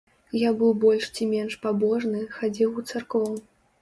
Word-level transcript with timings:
Я 0.43 0.53
быў 0.61 0.71
больш 0.85 1.05
ці 1.15 1.27
менш 1.33 1.57
пабожны, 1.65 2.25
хадзіў 2.39 2.69
у 2.81 2.89
царкву. 2.93 3.31